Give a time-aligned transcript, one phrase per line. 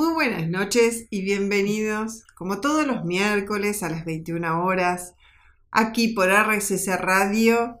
[0.00, 5.12] Muy buenas noches y bienvenidos, como todos los miércoles a las 21 horas,
[5.70, 7.76] aquí por RSS Radio,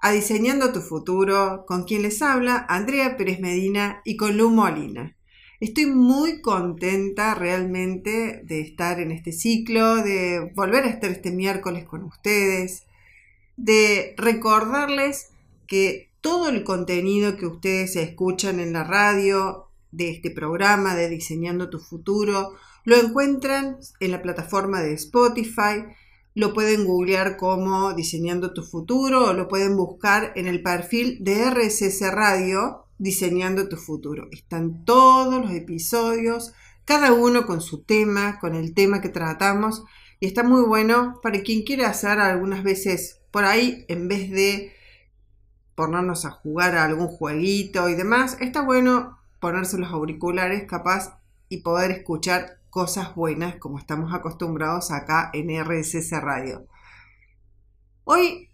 [0.00, 5.16] a Diseñando tu Futuro, con quien les habla Andrea Pérez Medina y con Lu Molina.
[5.60, 11.84] Estoy muy contenta realmente de estar en este ciclo, de volver a estar este miércoles
[11.84, 12.82] con ustedes,
[13.56, 15.28] de recordarles
[15.68, 21.70] que todo el contenido que ustedes escuchan en la radio, de este programa de Diseñando
[21.70, 22.54] tu Futuro.
[22.84, 25.84] Lo encuentran en la plataforma de Spotify,
[26.34, 31.50] lo pueden googlear como Diseñando tu Futuro o lo pueden buscar en el perfil de
[31.50, 34.28] RSS Radio Diseñando tu Futuro.
[34.30, 36.52] Están todos los episodios,
[36.84, 39.84] cada uno con su tema, con el tema que tratamos
[40.20, 44.72] y está muy bueno para quien quiera hacer algunas veces por ahí en vez de
[45.74, 51.58] ponernos a jugar a algún jueguito y demás, está bueno ponerse los auriculares capaz y
[51.58, 56.66] poder escuchar cosas buenas como estamos acostumbrados acá en RSS Radio.
[58.04, 58.50] Hoy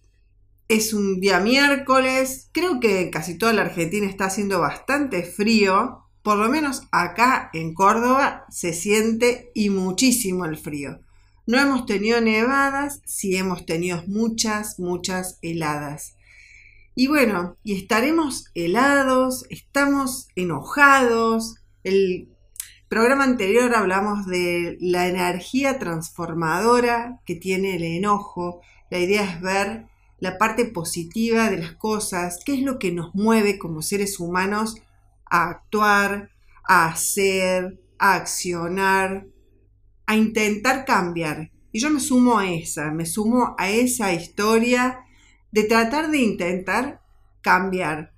[0.69, 6.39] es un día miércoles, creo que casi toda la Argentina está haciendo bastante frío, por
[6.39, 11.01] lo menos acá en Córdoba se siente y muchísimo el frío.
[11.47, 16.16] No hemos tenido nevadas, sí hemos tenido muchas, muchas heladas.
[16.99, 21.57] Y bueno, y estaremos helados, estamos enojados.
[21.85, 22.35] El
[22.89, 28.63] programa anterior hablamos de la energía transformadora que tiene el enojo.
[28.91, 29.89] La idea es ver
[30.21, 34.77] la parte positiva de las cosas, qué es lo que nos mueve como seres humanos
[35.27, 36.31] a actuar,
[36.67, 39.27] a hacer, a accionar,
[40.07, 41.51] a intentar cambiar.
[41.73, 45.01] Y yo me sumo a esa, me sumo a esa historia
[45.57, 47.01] de tratar de intentar
[47.41, 48.13] cambiar,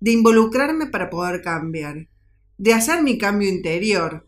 [0.00, 2.08] de involucrarme para poder cambiar,
[2.58, 4.26] de hacer mi cambio interior.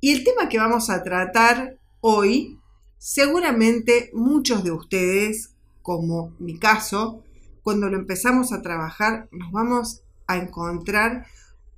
[0.00, 2.58] Y el tema que vamos a tratar hoy,
[2.96, 7.22] seguramente muchos de ustedes, como mi caso,
[7.62, 11.26] cuando lo empezamos a trabajar, nos vamos a encontrar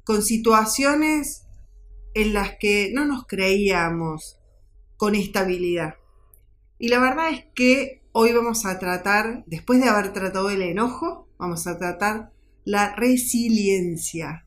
[0.05, 1.49] con situaciones
[2.15, 4.39] en las que no nos creíamos
[4.97, 5.97] con estabilidad.
[6.79, 11.27] Y la verdad es que Hoy vamos a tratar, después de haber tratado el enojo,
[11.37, 12.31] vamos a tratar
[12.65, 14.47] la resiliencia.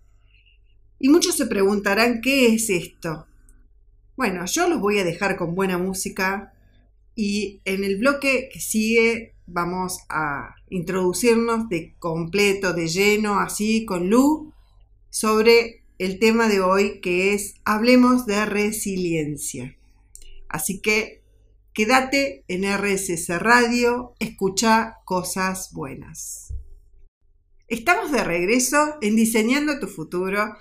[1.00, 3.28] Y muchos se preguntarán, ¿qué es esto?
[4.16, 6.54] Bueno, yo los voy a dejar con buena música
[7.14, 14.10] y en el bloque que sigue vamos a introducirnos de completo, de lleno, así con
[14.10, 14.54] Lu,
[15.10, 19.76] sobre el tema de hoy que es Hablemos de resiliencia.
[20.48, 21.27] Así que
[21.78, 26.52] Quédate en RSS Radio, escucha cosas buenas.
[27.68, 30.56] Estamos de regreso en Diseñando tu futuro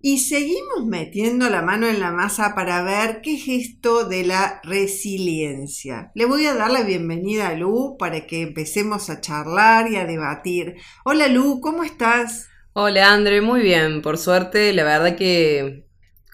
[0.00, 4.62] y seguimos metiendo la mano en la masa para ver qué es esto de la
[4.64, 6.10] resiliencia.
[6.14, 10.06] Le voy a dar la bienvenida a Lu para que empecemos a charlar y a
[10.06, 10.76] debatir.
[11.04, 12.48] Hola Lu, ¿cómo estás?
[12.72, 15.85] Hola André, muy bien, por suerte, la verdad que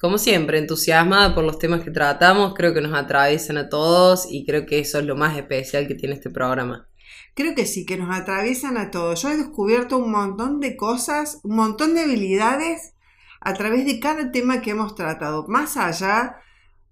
[0.02, 4.44] como siempre, entusiasmada por los temas que tratamos, creo que nos atraviesan a todos y
[4.44, 6.88] creo que eso es lo más especial que tiene este programa.
[7.34, 9.22] Creo que sí, que nos atraviesan a todos.
[9.22, 12.94] Yo he descubierto un montón de cosas, un montón de habilidades
[13.40, 16.34] a través de cada tema que hemos tratado, más allá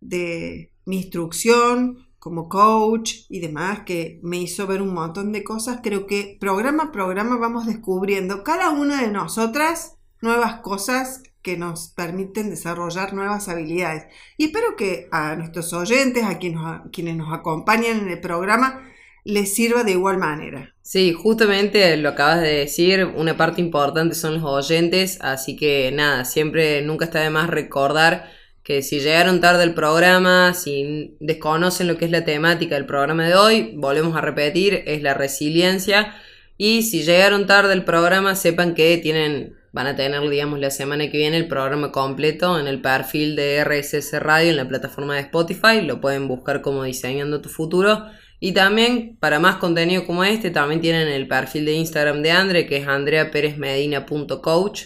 [0.01, 5.81] de mi instrucción como coach y demás, que me hizo ver un montón de cosas.
[5.83, 11.89] Creo que programa a programa vamos descubriendo cada una de nosotras nuevas cosas que nos
[11.89, 14.05] permiten desarrollar nuevas habilidades.
[14.37, 16.61] Y espero que a nuestros oyentes, a quienes,
[16.93, 18.87] quienes nos acompañan en el programa,
[19.25, 20.75] les sirva de igual manera.
[20.83, 26.25] Sí, justamente lo acabas de decir, una parte importante son los oyentes, así que nada,
[26.25, 28.31] siempre nunca está de más recordar
[28.63, 33.27] que si llegaron tarde al programa, si desconocen lo que es la temática del programa
[33.27, 36.15] de hoy, volvemos a repetir, es la resiliencia.
[36.57, 41.11] Y si llegaron tarde al programa, sepan que tienen Van a tener, digamos, la semana
[41.11, 45.21] que viene el programa completo en el perfil de RSS Radio en la plataforma de
[45.21, 45.81] Spotify.
[45.83, 48.07] Lo pueden buscar como Diseñando tu Futuro.
[48.41, 52.67] Y también, para más contenido como este, también tienen el perfil de Instagram de Andre,
[52.67, 54.85] que es andreaperezmedina.coach.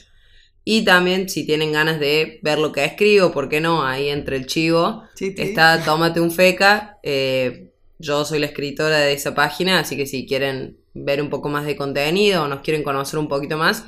[0.65, 3.87] Y también, si tienen ganas de ver lo que escribo, ¿por qué no?
[3.87, 6.99] Ahí entre el chivo está Tómate un Feca.
[7.03, 11.49] Eh, yo soy la escritora de esa página, así que si quieren ver un poco
[11.49, 13.85] más de contenido o nos quieren conocer un poquito más,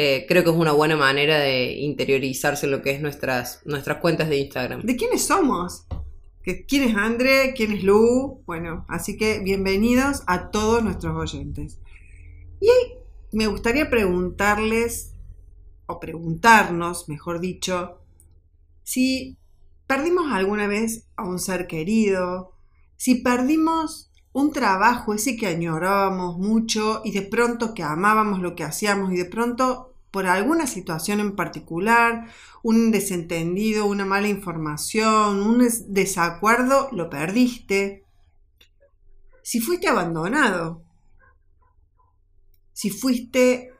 [0.00, 4.28] eh, creo que es una buena manera de interiorizarse lo que es nuestras, nuestras cuentas
[4.28, 4.82] de Instagram.
[4.82, 5.88] ¿De quiénes somos?
[6.68, 7.52] ¿Quién es Andre?
[7.56, 8.44] ¿Quién es Lu?
[8.46, 11.80] Bueno, así que bienvenidos a todos nuestros oyentes.
[12.60, 12.70] Y
[13.32, 15.16] me gustaría preguntarles,
[15.86, 17.98] o preguntarnos, mejor dicho,
[18.84, 19.36] si
[19.88, 22.52] perdimos alguna vez a un ser querido,
[22.96, 28.62] si perdimos un trabajo ese que añorábamos mucho y de pronto que amábamos lo que
[28.62, 32.28] hacíamos y de pronto por alguna situación en particular,
[32.62, 38.04] un desentendido, una mala información, un desacuerdo, lo perdiste.
[39.42, 40.82] Si fuiste abandonado,
[42.72, 43.72] si fuiste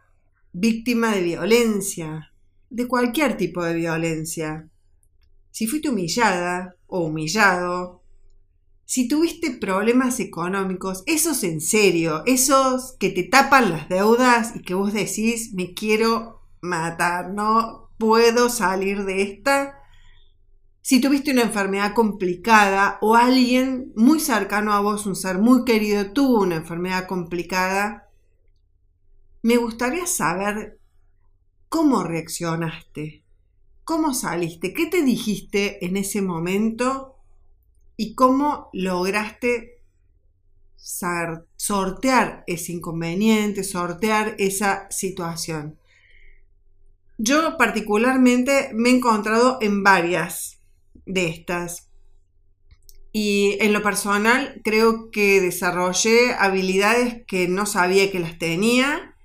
[0.53, 2.33] víctima de violencia,
[2.71, 4.69] de cualquier tipo de violencia,
[5.51, 8.03] si fuiste humillada o humillado,
[8.89, 14.73] si tuviste problemas económicos, esos en serio, esos que te tapan las deudas y que
[14.73, 19.79] vos decís, me quiero matar, no puedo salir de esta.
[20.81, 26.13] Si tuviste una enfermedad complicada o alguien muy cercano a vos, un ser muy querido,
[26.13, 28.09] tuvo una enfermedad complicada,
[29.43, 30.81] me gustaría saber
[31.69, 33.23] cómo reaccionaste,
[33.85, 37.18] cómo saliste, qué te dijiste en ese momento
[37.99, 39.83] y cómo lograste
[41.57, 45.79] sortear ese inconveniente, sortear esa situación.
[47.19, 50.61] Yo particularmente me he encontrado en varias
[51.07, 51.91] de estas.
[53.13, 59.17] Y en lo personal creo que desarrollé habilidades que no sabía que las tenía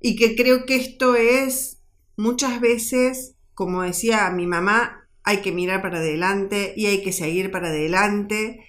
[0.00, 1.82] y que creo que esto es
[2.16, 7.50] muchas veces, como decía mi mamá, hay que mirar para adelante y hay que seguir
[7.50, 8.60] para adelante.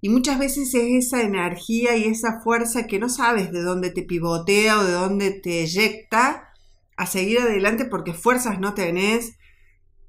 [0.00, 4.02] Y muchas veces es esa energía y esa fuerza que no sabes de dónde te
[4.02, 6.48] pivotea o de dónde te eyecta
[6.96, 9.36] a seguir adelante porque fuerzas no tenés.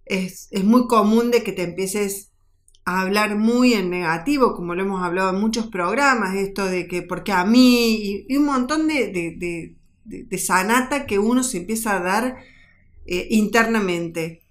[0.05, 2.31] Es, muy común de que te empieces
[2.85, 7.01] a hablar muy en negativo, como lo hemos hablado en muchos programas, esto de que
[7.01, 9.75] porque a mí y, un montón de,
[10.05, 12.37] de, sanata que uno se empieza a dar
[13.05, 14.46] eh, internamente.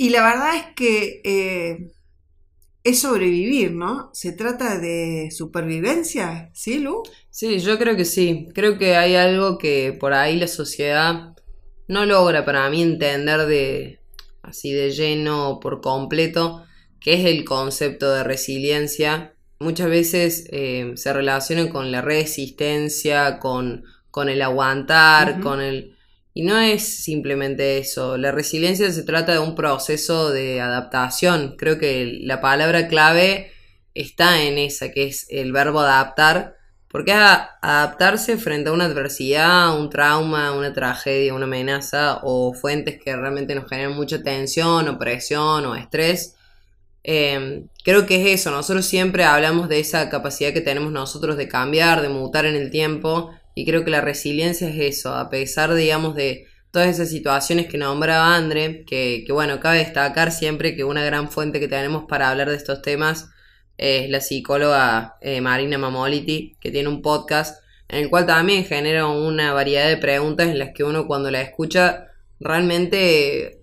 [0.00, 1.92] Y la verdad es que eh,
[2.82, 4.08] es sobrevivir, ¿no?
[4.14, 7.02] Se trata de supervivencia, ¿sí, Lu?
[7.28, 8.48] Sí, yo creo que sí.
[8.54, 11.34] Creo que hay algo que por ahí la sociedad
[11.86, 14.00] no logra para mí entender de
[14.40, 16.64] así de lleno por completo
[16.98, 19.34] qué es el concepto de resiliencia.
[19.58, 25.94] Muchas veces eh, se relaciona con la resistencia, con, con el aguantar, con el...
[26.40, 28.16] Y no es simplemente eso.
[28.16, 31.54] La resiliencia se trata de un proceso de adaptación.
[31.58, 33.52] Creo que la palabra clave
[33.92, 36.56] está en esa, que es el verbo adaptar
[36.88, 43.14] porque adaptarse frente a una adversidad, un trauma, una tragedia, una amenaza o fuentes que
[43.14, 46.36] realmente nos generan mucha tensión o presión o estrés,
[47.02, 48.50] em, creo que es eso.
[48.50, 52.70] Nosotros siempre hablamos de esa capacidad que tenemos nosotros de cambiar, de mutar en el
[52.70, 57.66] tiempo y creo que la resiliencia es eso, a pesar, digamos, de todas esas situaciones
[57.66, 62.04] que nombraba André, que, que bueno, cabe destacar siempre que una gran fuente que tenemos
[62.08, 63.30] para hablar de estos temas
[63.76, 69.06] es la psicóloga eh, Marina Mamoliti, que tiene un podcast en el cual también genera
[69.06, 72.06] una variedad de preguntas en las que uno cuando la escucha
[72.38, 73.62] realmente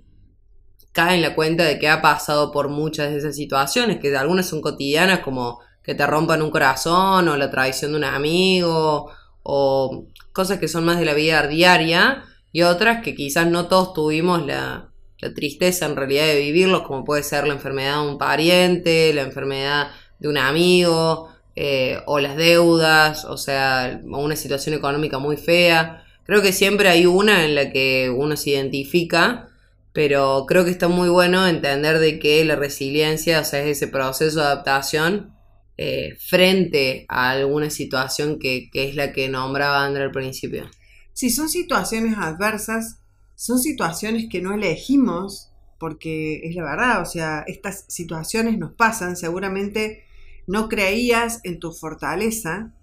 [0.91, 4.47] cae en la cuenta de que ha pasado por muchas de esas situaciones, que algunas
[4.47, 9.11] son cotidianas como que te rompan un corazón o la traición de un amigo
[9.49, 13.93] o cosas que son más de la vida diaria y otras que quizás no todos
[13.93, 14.89] tuvimos la,
[15.35, 19.87] tristeza en realidad de vivirlos, como puede ser la enfermedad de un pariente, la enfermedad
[20.19, 26.03] de un amigo, eh, o las deudas, o sea, una situación económica muy fea.
[26.25, 29.47] Creo que siempre hay una en la que uno se identifica,
[29.93, 33.87] pero creo que está muy bueno entender de que la resiliencia, o sea, es ese
[33.87, 35.36] proceso de adaptación
[35.77, 40.69] eh, frente a alguna situación que, que es la que nombraba André al principio.
[41.13, 42.99] Si son situaciones adversas,
[43.35, 49.15] son situaciones que no elegimos, porque es la verdad, o sea, estas situaciones nos pasan,
[49.15, 50.03] seguramente
[50.47, 52.73] no creías en tu fortaleza.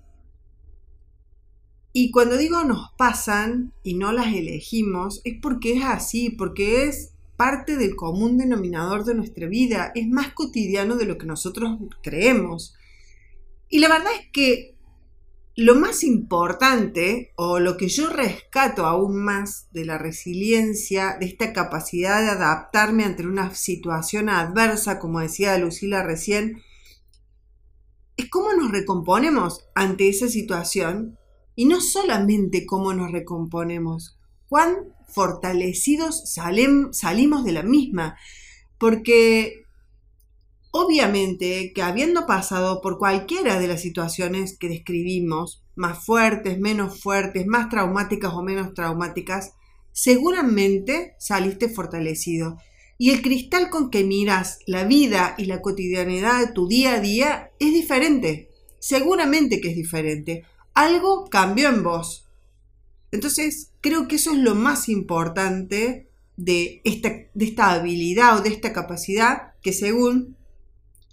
[1.93, 7.13] Y cuando digo nos pasan y no las elegimos, es porque es así, porque es
[7.37, 12.77] parte del común denominador de nuestra vida, es más cotidiano de lo que nosotros creemos.
[13.69, 14.75] Y la verdad es que
[15.57, 21.53] lo más importante, o lo que yo rescato aún más de la resiliencia, de esta
[21.53, 26.61] capacidad de adaptarme ante una situación adversa, como decía Lucila recién,
[28.17, 31.19] es cómo nos recomponemos ante esa situación
[31.55, 34.19] y no solamente cómo nos recomponemos,
[34.49, 38.17] cuán fortalecidos salimos de la misma,
[38.79, 39.64] porque
[40.77, 47.47] obviamente que habiendo pasado por cualquiera de las situaciones que describimos, más fuertes, menos fuertes,
[47.47, 49.53] más traumáticas o menos traumáticas,
[49.93, 52.59] seguramente saliste fortalecido.
[52.99, 57.01] Y el cristal con que miras la vida y la cotidianidad de tu día a
[57.01, 58.51] día es diferente.
[58.81, 60.43] Seguramente que es diferente.
[60.75, 62.27] Algo cambió en vos.
[63.13, 68.49] Entonces, creo que eso es lo más importante de esta, de esta habilidad o de
[68.49, 70.37] esta capacidad que según,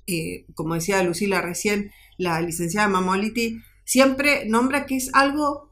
[0.07, 5.71] eh, como decía Lucila recién, la licenciada Mamoliti, siempre nombra que es algo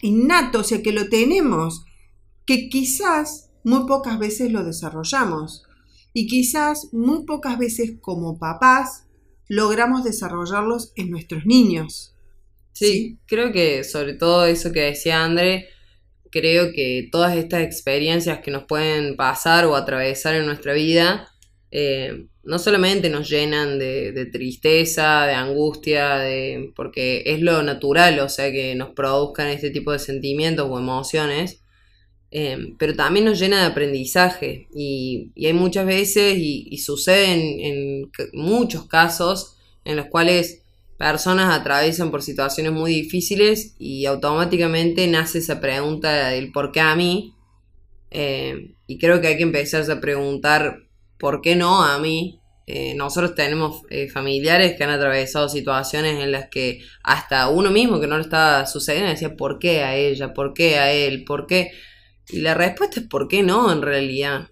[0.00, 1.84] innato, o sea, que lo tenemos,
[2.46, 5.64] que quizás muy pocas veces lo desarrollamos
[6.12, 9.06] y quizás muy pocas veces como papás
[9.48, 12.14] logramos desarrollarlos en nuestros niños.
[12.72, 15.68] Sí, creo que sobre todo eso que decía André,
[16.30, 21.28] creo que todas estas experiencias que nos pueden pasar o atravesar en nuestra vida,
[21.70, 28.28] eh, no solamente nos llenan de, tristeza, de angustia, de, porque es lo natural, o
[28.28, 31.62] sea, que nos produzcan este tipo de sentimientos o emociones,
[32.30, 38.10] eh, pero también nos llena de aprendizaje y, hay muchas veces y, y sucede en,
[38.32, 40.62] muchos casos en los cuales
[40.96, 46.94] personas atraviesan por situaciones muy difíciles y automáticamente nace esa pregunta del por qué a
[46.94, 47.34] mí.
[48.10, 50.89] Eh, y creo que hay que empezar a preguntar
[51.20, 52.40] por qué no a mí.
[52.66, 58.00] Eh, nosotros tenemos eh, familiares que han atravesado situaciones en las que hasta uno mismo
[58.00, 60.32] que no lo estaba sucediendo decía ¿por qué a ella?
[60.32, 61.24] ¿por qué a él?
[61.24, 61.72] ¿por qué?
[62.28, 63.72] Y la respuesta es ¿por qué no?
[63.72, 64.50] en realidad.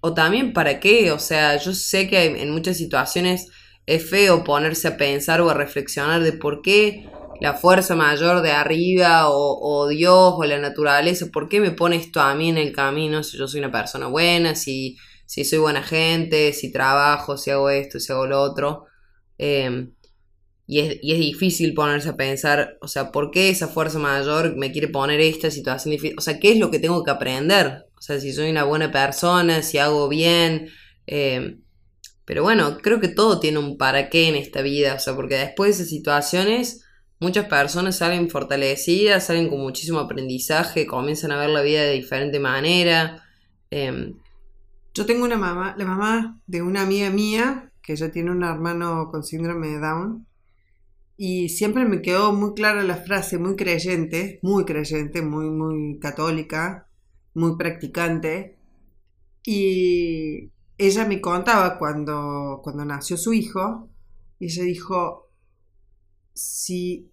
[0.00, 1.12] o también ¿para qué?
[1.12, 3.48] O sea, yo sé que en muchas situaciones
[3.86, 7.06] es feo ponerse a pensar o a reflexionar de por qué
[7.40, 12.20] la fuerza mayor de arriba o, Dios o la naturaleza, ¿por qué me pone esto
[12.20, 14.96] a mí en el camino si yo soy una persona buena, si,
[15.26, 18.86] si soy buena gente, si trabajo, si hago esto, si hago lo otro?
[19.38, 19.92] Em,
[20.66, 24.56] y, es, y es difícil ponerse a pensar, o sea, ¿por qué esa fuerza mayor
[24.56, 26.16] me quiere poner esta situación difícil?
[26.18, 27.86] O sea, ¿qué es lo que tengo que aprender?
[27.98, 30.68] O sea, si soy una buena persona, si hago bien.
[31.06, 31.58] Eh,
[32.24, 35.36] pero bueno, creo que todo tiene un para qué en esta vida, o sea, porque
[35.36, 36.84] después de esas situaciones
[37.20, 42.40] muchas personas salen fortalecidas, salen con muchísimo aprendizaje, comienzan a ver la vida de diferente
[42.40, 43.22] manera.
[43.70, 44.14] Em,
[44.94, 49.08] Yo tengo una mamá, la mamá de una amiga mía, que ella tiene un hermano
[49.10, 50.26] con síndrome de Down,
[51.16, 56.88] y siempre me quedó muy clara la frase, muy creyente, muy creyente, muy, muy católica,
[57.34, 58.56] muy practicante.
[59.44, 63.88] Y ella me contaba cuando, cuando nació su hijo,
[64.38, 65.28] y ella dijo,
[66.34, 67.10] si,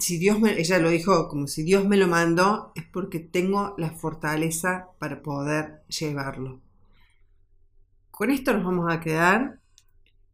[0.00, 3.74] si Dios me, ella lo dijo como si Dios me lo mandó, es porque tengo
[3.78, 6.60] la fortaleza para poder llevarlo.
[8.10, 9.60] Con esto nos vamos a quedar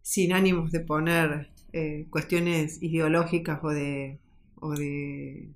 [0.02, 4.18] sin ánimos de poner eh, cuestiones ideológicas o de,
[4.56, 5.50] o de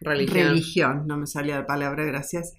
[0.00, 0.48] religión.
[0.48, 2.54] religión, no me salía la palabra, gracias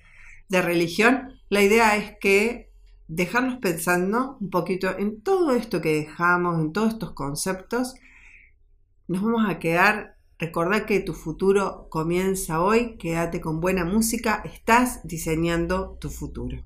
[0.49, 2.71] de religión, la idea es que
[3.07, 7.95] dejarlos pensando un poquito en todo esto que dejamos, en todos estos conceptos,
[9.07, 14.99] nos vamos a quedar, recordad que tu futuro comienza hoy, quédate con buena música, estás
[15.05, 16.63] diseñando tu futuro.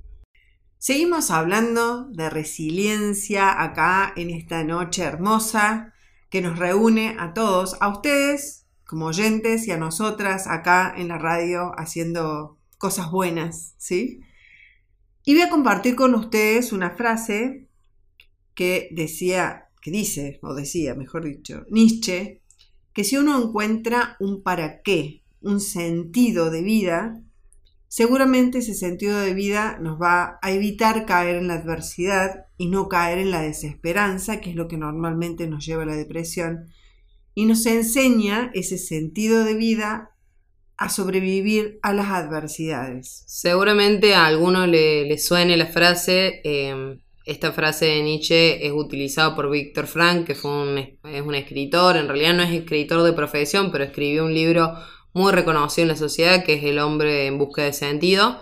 [0.80, 5.94] Seguimos hablando de resiliencia acá en esta noche hermosa
[6.32, 11.20] que nos reúne a todos, a ustedes como oyentes y a nosotras acá en la
[11.20, 14.22] radio haciendo cosas buenas, ¿sí?
[15.24, 17.68] Y voy a compartir con ustedes una frase
[18.56, 22.42] que decía, que dice, o decía, mejor dicho, Nietzsche,
[22.94, 27.22] que si uno encuentra un para qué, un sentido de vida,
[27.88, 32.88] seguramente ese sentido de vida nos va a evitar caer en la adversidad y no
[32.88, 36.68] caer en la desesperanza, que es lo que normalmente nos lleva a la depresión,
[37.34, 40.12] y nos enseña ese sentido de vida
[40.78, 43.24] a sobrevivir a las adversidades.
[43.28, 49.50] Seguramente a alguno le, suene la frase, em, esta frase de Nietzsche es utilizada por
[49.50, 53.72] Víctor Frank, que fue un, es un escritor, en realidad no es escritor de profesión,
[53.72, 54.74] pero escribió un libro
[55.14, 58.42] muy reconocido en la sociedad, que es El hombre en busca de sentido.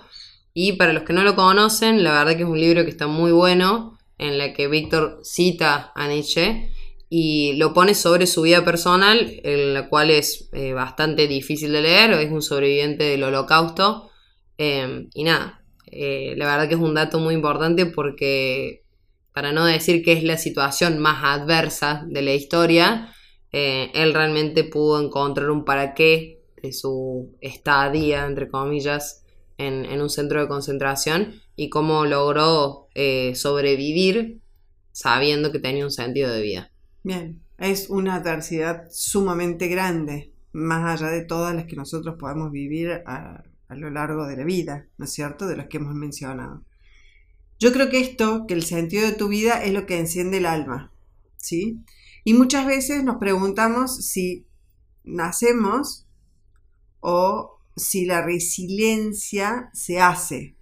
[0.53, 3.07] Y para los que no lo conocen, la verdad que es un libro que está
[3.07, 6.71] muy bueno, en la que Víctor cita a Nietzsche
[7.09, 11.81] y lo pone sobre su vida personal, en la cual es eh, bastante difícil de
[11.81, 14.11] leer, es un sobreviviente del holocausto.
[14.57, 15.58] Em, y nada,
[15.91, 18.83] eh, la verdad que es un dato muy importante porque,
[19.33, 23.13] para no decir que es la situación más adversa de la historia,
[23.51, 29.23] eh, él realmente pudo encontrar un para qué de su estadía, entre comillas,
[29.57, 32.87] en, un centro de concentración y cómo logró
[33.33, 34.39] sobrevivir
[34.91, 36.71] sabiendo que tenía un sentido de vida.
[37.03, 43.03] Bien, es una adversidad sumamente grande, más allá de todas las que nosotros podemos vivir
[43.05, 43.43] a,
[43.75, 45.47] lo largo de la vida, ¿no es cierto?
[45.47, 46.63] De las que hemos mencionado.
[47.59, 50.45] Yo creo que esto, que el sentido de tu vida es lo que enciende el
[50.45, 50.91] alma,
[51.37, 51.83] ¿sí?
[52.23, 54.47] Y muchas veces nos preguntamos si
[55.03, 56.07] nacemos
[56.99, 60.55] o si la resiliencia se hace.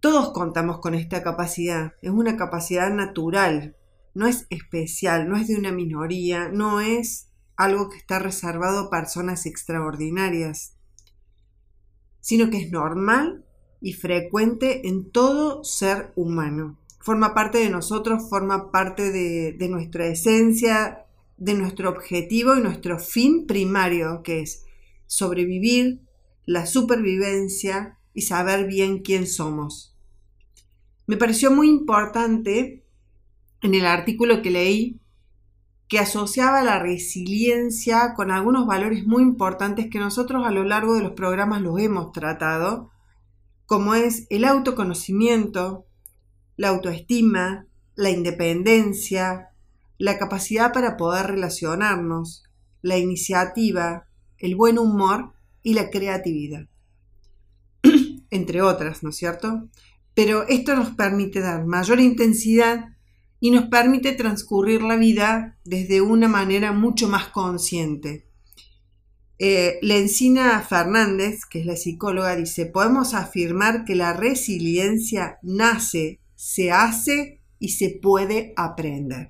[0.00, 3.76] Todos contamos con esta capacidad, es una capacidad natural,
[4.14, 8.90] no es especial, no es de una minoría, no es algo que está reservado a
[8.90, 10.73] personas extraordinarias,
[12.24, 13.44] sino que es normal
[13.82, 16.78] y frecuente en todo ser humano.
[17.00, 21.04] Forma parte de nosotros, forma parte de, nuestra esencia,
[21.36, 24.64] de nuestro objetivo y nuestro fin primario, que es
[25.06, 26.00] sobrevivir,
[26.46, 29.94] la supervivencia y saber bien quién somos.
[31.06, 32.86] Me pareció muy importante
[33.60, 34.98] en el artículo que leí
[35.88, 41.02] que asociaba la resiliencia con algunos valores muy importantes que nosotros a lo largo de
[41.02, 42.90] los programas los hemos tratado,
[43.66, 45.86] como es el autoconocimiento,
[46.56, 49.50] la autoestima, la independencia,
[49.98, 52.44] la capacidad para poder relacionarnos,
[52.82, 54.06] la iniciativa,
[54.38, 56.66] el buen humor y la creatividad.
[58.30, 59.68] Entre otras, ¿no es cierto?
[60.14, 62.93] Pero esto nos permite dar mayor intensidad
[63.44, 68.24] y nos permite transcurrir la vida desde una manera mucho más consciente.
[69.38, 76.70] Eh, Lencina Fernández, que es la psicóloga, dice, podemos afirmar que la resiliencia nace, se
[76.70, 79.28] hace y se puede aprender.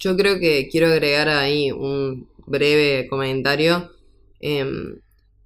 [0.00, 3.92] Yo creo que quiero agregar ahí un breve comentario.
[4.40, 4.98] Em,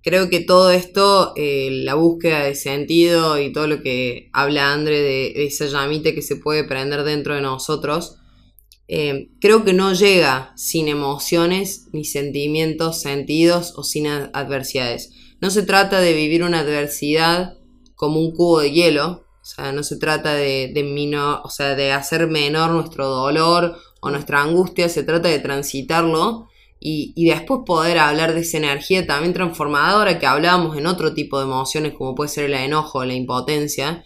[0.07, 5.01] creo que todo esto, eh, la búsqueda de sentido y todo lo que habla André
[5.01, 8.19] de, de esa llamita que se puede prender dentro de nosotros,
[8.87, 15.11] eh, creo que no llega sin emociones, ni sentimientos, sentidos o sin adversidades.
[15.41, 17.59] No se trata de vivir una adversidad
[17.97, 20.73] como un cubo de hielo, o sea, no se trata de,
[21.43, 26.47] o sea, de hacer menor nuestro dolor o nuestra angustia, se trata de transitarlo
[26.78, 31.45] y, después poder hablar de esa energía también transformadora que hablábamos en otro tipo de
[31.45, 34.04] emociones como puede ser el enojo, la impotencia,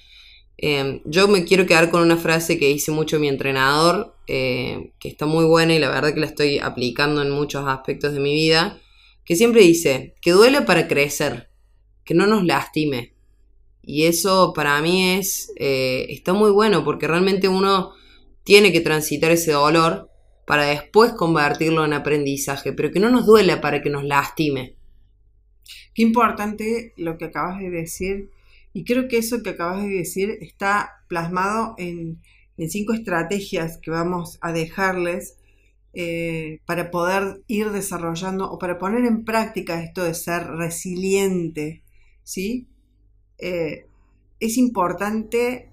[0.63, 5.09] Em, yo me quiero quedar con una frase que dice mucho mi entrenador, eh, que
[5.09, 8.35] está muy buena y la verdad que la estoy aplicando en muchos aspectos de mi
[8.35, 8.79] vida,
[9.25, 11.49] que siempre dice, que duele para crecer,
[12.05, 13.15] que no nos lastime.
[13.83, 17.93] Y eso para mí es, eh, está muy bueno porque realmente uno
[18.45, 20.10] tiene que transitar ese dolor
[20.51, 24.75] para después convertirlo en aprendizaje, pero que no nos duele para que nos lastime.
[25.95, 28.31] Qué importante lo que acabas de decir
[28.73, 32.21] y creo que eso que acabas de decir está plasmado en,
[32.69, 35.37] cinco estrategias que vamos a dejarles
[35.93, 41.85] eh, para poder ir desarrollando o para poner en práctica esto de ser resiliente.
[42.25, 42.67] ¿sí?
[43.39, 43.87] Eh,
[44.41, 45.71] es importante,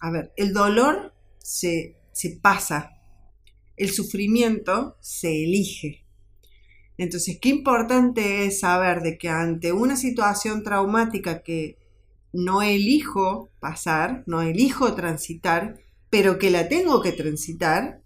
[0.00, 2.99] a ver, el dolor se, se pasa,
[3.80, 6.04] el sufrimiento se elige.
[6.98, 11.78] Entonces, qué importante es saber de que ante una situación traumática que
[12.30, 15.78] no elijo pasar, no elijo transitar,
[16.10, 18.02] pero que la tengo que transitar,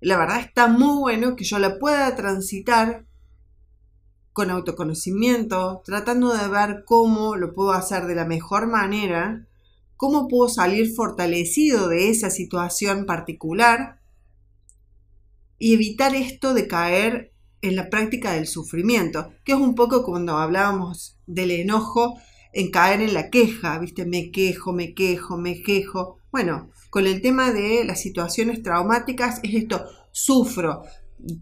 [0.00, 3.04] la verdad está muy bueno que yo la pueda transitar
[4.32, 9.46] con autoconocimiento, tratando de ver cómo lo puedo hacer de la mejor manera,
[9.98, 14.01] cómo puedo salir fortalecido de esa situación particular
[15.62, 20.36] y evitar esto de caer en la práctica del sufrimiento, que es un poco cuando
[20.36, 22.18] hablábamos del enojo
[22.52, 24.04] en caer en la queja, ¿viste?
[24.04, 26.16] Me quejo, me quejo, me quejo.
[26.32, 30.82] Bueno, con el tema de las situaciones traumáticas es esto, sufro,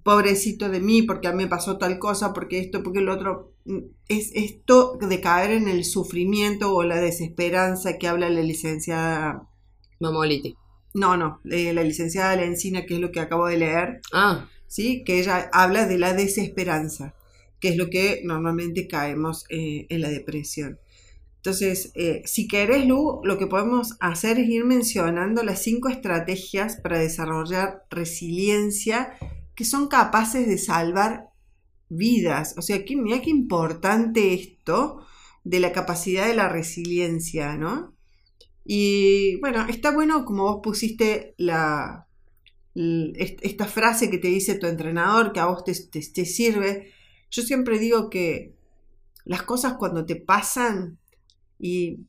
[0.02, 3.54] pobrecito de mí porque a mí me pasó tal cosa, porque esto, porque el otro,
[4.06, 9.48] es esto de caer en el sufrimiento o la desesperanza que habla la licenciada
[9.98, 10.59] Mamoliti.
[10.94, 14.00] No, no, eh, la licenciada Lencina, que es lo que acabo de leer.
[14.12, 14.46] Ah
[15.04, 17.14] que ella habla de la desesperanza,
[17.58, 20.78] que es lo que normalmente caemos eh, en la depresión.
[21.36, 26.76] Entonces, eh, si querés, Lu, lo que podemos hacer es ir mencionando las cinco estrategias
[26.76, 29.14] para desarrollar resiliencia
[29.54, 31.30] que son capaces de salvar
[31.88, 32.54] vidas.
[32.58, 35.04] O sea, que, mira qué importante esto
[35.44, 37.94] de la capacidad de la resiliencia, ¿no?
[38.64, 42.06] Y bueno, está bueno como vos pusiste la,
[42.74, 46.92] esta frase que te dice tu entrenador, que a vos te, te, sirve.
[47.30, 48.54] Yo siempre digo que
[49.24, 50.98] las cosas cuando te pasan
[51.58, 52.00] y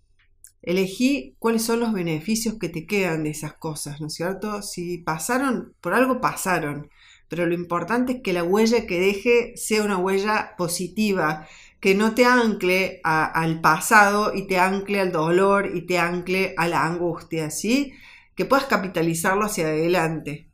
[0.61, 4.61] elegí cuáles son los beneficios que te quedan de esas cosas, ¿no es cierto?
[4.61, 6.89] Si pasaron, por algo pasaron,
[7.27, 11.47] pero lo importante es que la huella que deje sea una huella positiva,
[11.81, 16.67] que no te ancle al pasado y te ancle al dolor y te ancle a
[16.67, 17.93] la angustia, ¿sí?
[18.35, 20.47] Que puedas capitalizarlo hacia adelante.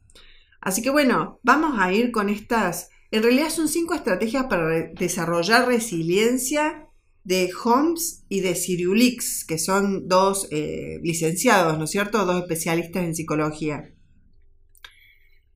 [0.62, 5.68] Así que bueno, vamos a ir con estas, en realidad son cinco estrategias para desarrollar
[5.68, 6.88] resiliencia
[7.26, 12.26] de Holmes y de Ciriulix, que son dos eh, licenciados, ¿no es cierto?
[12.26, 13.94] Dos especialistas en psicología.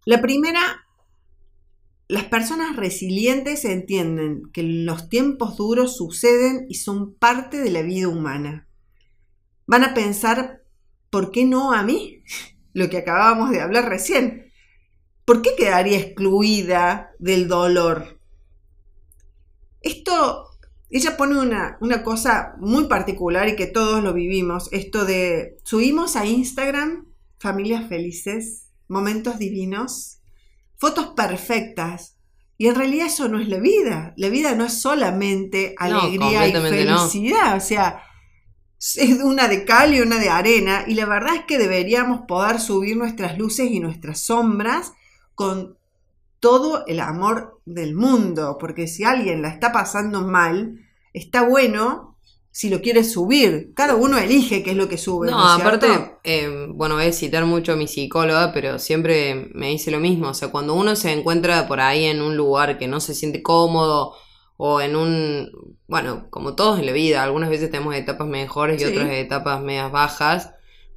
[0.04, 0.86] La primera
[2.12, 8.10] las personas resilientes entienden que los tiempos duros suceden y son parte de la vida
[8.10, 8.68] humana.
[9.66, 10.62] Van a pensar,
[11.10, 12.22] ¿por qué no a mí?
[12.74, 14.52] Lo que acabábamos de hablar recién.
[15.24, 18.20] ¿Por qué quedaría excluida del dolor?
[19.80, 20.50] Esto,
[20.90, 26.18] ella pone una, una cosa muy particular y que todos lo vivimos, esto de subimos
[26.18, 27.06] a Instagram
[27.40, 30.21] familias felices, momentos divinos,
[30.82, 32.18] fotos perfectas.
[32.58, 34.16] Y en realidad eso no es la vida.
[34.18, 37.56] La vida no es solamente alegría y felicidad.
[37.56, 38.02] O sea,
[38.80, 40.84] es una de cal y una de arena.
[40.88, 44.94] Y la verdad es que deberíamos poder subir nuestras luces y nuestras sombras
[45.36, 45.78] con
[46.40, 48.58] todo el amor del mundo.
[48.60, 50.80] Porque si alguien la está pasando mal,
[51.14, 52.11] está bueno
[52.52, 53.74] si lo quieres subir.
[53.74, 55.32] Cada uno elige qué es lo que sube.
[55.32, 59.90] No, aparte, eh, bueno, voy a citar mucho a mi psicóloga, pero siempre me dice
[59.90, 60.30] lo mismo.
[60.30, 63.42] O sea, cuando uno se encuentra por ahí en un lugar que no se siente
[63.42, 64.14] cómodo
[64.58, 68.86] o en un, bueno, como todos en la vida, algunas veces tenemos etapas mejores y
[68.86, 70.52] otras etapas medias bajas.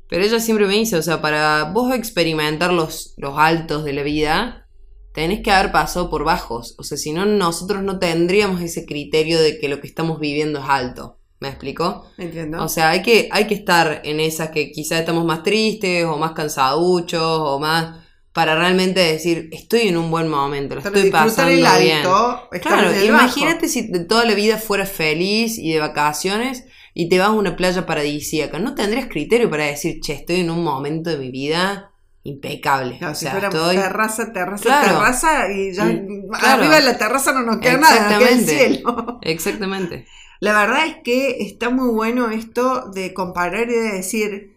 [0.09, 4.03] Pero ella siempre me dice, o sea, para vos experimentar los, los altos de la
[4.03, 4.69] vida,
[5.15, 6.75] tenés que haber pasado por bajos.
[6.79, 10.59] O sea, si no, nosotros no tendríamos ese criterio de que lo que estamos viviendo
[10.59, 11.19] es alto.
[11.41, 12.07] ¿Me explico?
[12.17, 12.63] Entiendo.
[12.63, 16.17] O sea, hay que, hay que estar en esas que quizás estamos más tristes o
[16.17, 21.53] más cansaduchos o más para realmente decir, estoy en un buen momento, lo estoy pasando
[21.53, 22.03] el bien.
[22.63, 27.29] Claro, imagínate si de toda la vida fueras feliz y de vacaciones y te vas
[27.29, 28.59] a una playa paradisíaca.
[28.59, 31.93] No tendrías criterio para decir, che, estoy en un momento de mi vida
[32.25, 32.99] impecable.
[33.07, 33.77] o sea, estoy...
[33.77, 38.45] terraza, terraza, terraza y ya arriba de la terraza no nos queda nada, queda el
[38.45, 39.21] cielo.
[39.23, 40.07] Exactamente.
[40.41, 44.57] La verdad es que está muy bueno esto de comparar y de decir,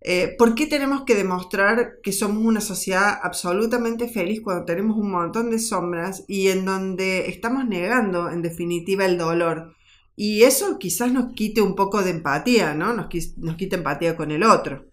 [0.00, 5.10] eh, ¿por qué tenemos que demostrar que somos una sociedad absolutamente feliz cuando tenemos un
[5.10, 9.74] montón de sombras y en donde estamos negando, en definitiva, el dolor?
[10.16, 12.92] Y eso quizás nos quite un poco de empatía, ¿no?
[12.92, 14.86] Nos, nos quite empatía con el otro.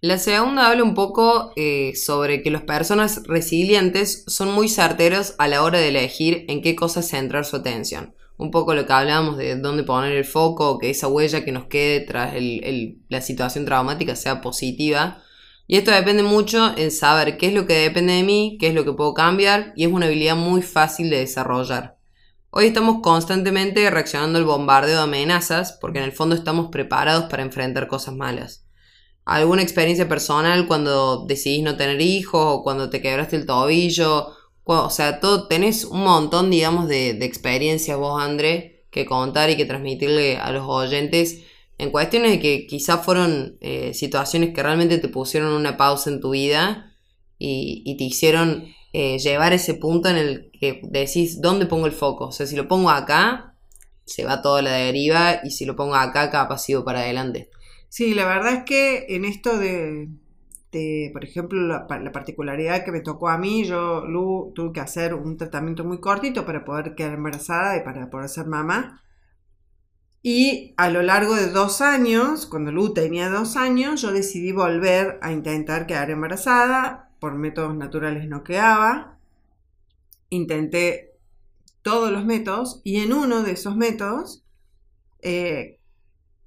[0.00, 5.46] La segunda habla un poco eh, sobre que las personas resilientes son muy certeros a
[5.46, 9.36] la hora de elegir en qué cosas centrar su atención un poco lo que hablábamos
[9.36, 12.34] de dónde poner el foco, que esa huella que nos quede tras
[13.08, 15.22] la situación traumática sea positiva.
[15.66, 18.74] Y esto depende mucho en saber qué es lo que depende de mí, qué es
[18.74, 21.96] lo que puedo cambiar, y es una habilidad muy fácil de desarrollar.
[22.50, 27.44] Hoy estamos constantemente reaccionando al bombardeo de amenazas, porque en el fondo estamos preparados para
[27.44, 28.66] enfrentar cosas malas.
[29.24, 34.90] ¿Alguna experiencia personal cuando decidís no tener hijos o cuando te quebraste el tobillo o
[34.90, 40.36] sea, todo, tenés un montón, digamos, de, experiencias vos, André, que contar y que transmitirle
[40.36, 41.42] a los oyentes
[41.78, 46.20] en cuestiones de que quizás fueron eh, situaciones que realmente te pusieron una pausa en
[46.20, 46.94] tu vida
[47.38, 52.26] y, te hicieron eh, llevar ese punto en el que decís, ¿dónde pongo el foco?
[52.26, 53.56] O sea, si lo pongo acá,
[54.04, 57.50] se va toda la deriva y si lo pongo acá, capaz sigo para adelante.
[57.88, 60.08] Sí, la verdad es que en esto de,
[60.72, 65.12] este, por ejemplo, la, particularidad que me tocó a mí, yo, Lu, tuve que hacer
[65.12, 69.02] un tratamiento muy cortito para poder quedar embarazada y para poder ser mamá.
[70.22, 75.18] Y a lo largo de dos años, cuando Lu tenía dos años, yo decidí volver
[75.20, 77.10] a intentar quedar embarazada.
[77.20, 79.18] Por métodos naturales no quedaba.
[80.30, 81.12] Intenté
[81.82, 84.44] todos los métodos y en uno de esos métodos
[85.20, 85.80] eh,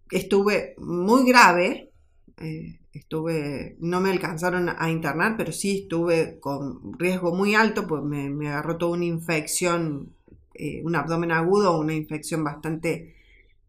[0.10, 1.92] estuve muy grave.
[2.38, 8.02] Eh, estuve, no me alcanzaron a internar, pero sí estuve con riesgo muy alto, pues
[8.02, 10.14] me, agarró toda una infección,
[10.54, 13.16] eh, un abdomen agudo, una infección bastante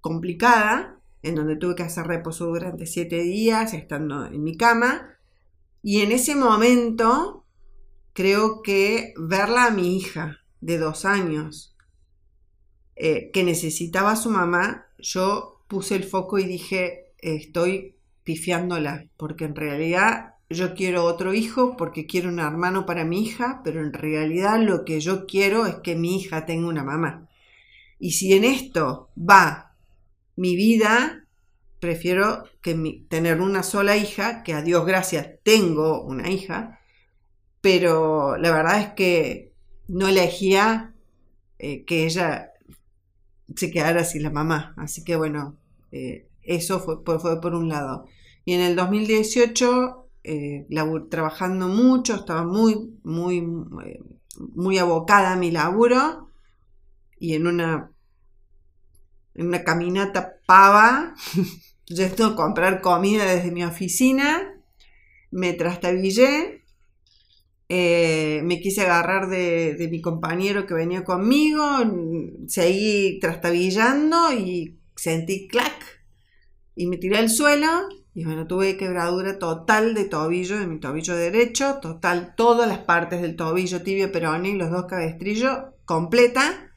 [0.00, 5.18] complicada, en donde tuve que hacer reposo durante siete días, estando en mi cama.
[5.82, 7.44] Y en ese momento,
[8.12, 11.76] creo que verla a mi hija de dos años,
[12.94, 17.95] eh, que necesitaba a su mamá, yo puse el foco y dije, estoy
[18.26, 23.60] pifiándola, porque en realidad yo quiero otro hijo porque quiero un hermano para mi hija,
[23.62, 27.28] pero en realidad lo que yo quiero es que mi hija tenga una mamá.
[28.00, 29.76] Y si en esto va
[30.34, 31.24] mi vida,
[31.78, 36.80] prefiero que tener una sola hija, que a Dios gracias tengo una hija,
[37.60, 39.52] pero la verdad es que
[39.86, 40.94] no elegía
[41.60, 42.50] eh, que ella
[43.54, 44.74] se quedara sin la mamá.
[44.76, 45.56] Así que bueno,
[45.92, 48.06] eh, eso fue, por un lado.
[48.46, 50.66] Y en el 2018, eh,
[51.10, 53.38] trabajando mucho, estaba muy, muy,
[53.84, 54.00] eh,
[54.54, 56.30] muy abocada a mi laburo
[57.20, 57.90] y en una,
[59.34, 61.14] en una caminata pava,
[61.86, 64.54] yo tengo que comprar comida desde mi oficina,
[65.30, 66.62] me trastabillé
[67.68, 71.64] eh, me quise agarrar de, mi compañero que venía conmigo,
[72.46, 75.74] seguí trastabillando y sentí clac
[76.76, 77.66] y me tiré al suelo
[78.16, 83.20] y bueno, tuve quebradura total de tobillo, de mi tobillo derecho, total, todas las partes
[83.20, 86.72] del tobillo, tibio, peroné y los dos cabestrillos, completa.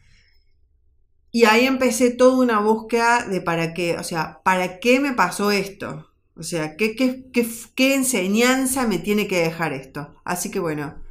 [1.31, 5.49] Y ahí empecé toda una búsqueda de para qué, o sea, ¿para qué me pasó
[5.51, 6.11] esto?
[6.35, 10.13] O sea, ¿qué, qué, enseñanza me tiene que dejar esto?
[10.25, 11.01] Así que bueno,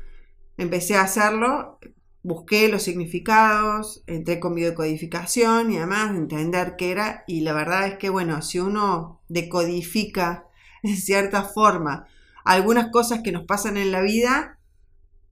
[0.58, 1.78] empecé a hacerlo,
[2.28, 7.24] busqué los significados, entré con biodecodificación y además entender qué era.
[7.26, 10.46] Y la verdad es que, bueno, si uno decodifica
[10.82, 12.06] en cierta forma
[12.44, 14.58] algunas cosas que nos pasan en la vida,